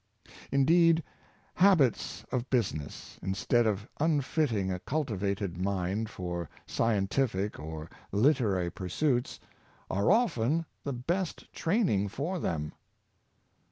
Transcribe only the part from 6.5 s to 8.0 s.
scientific or